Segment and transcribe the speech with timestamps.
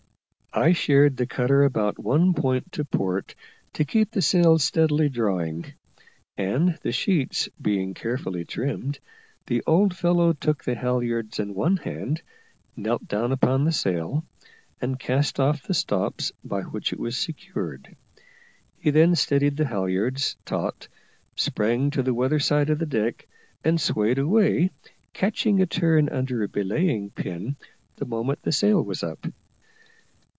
[0.53, 3.35] I sheered the cutter about one point to port
[3.71, 5.63] to keep the sail steadily drawing;
[6.35, 8.99] and, the sheets being carefully trimmed,
[9.47, 12.21] the old fellow took the halliards in one hand,
[12.75, 14.25] knelt down upon the sail,
[14.81, 17.95] and cast off the stops by which it was secured.
[18.77, 20.89] He then steadied the halliards taut,
[21.37, 23.25] sprang to the weather side of the deck,
[23.63, 24.71] and swayed away,
[25.13, 27.55] catching a turn under a belaying pin
[27.95, 29.25] the moment the sail was up.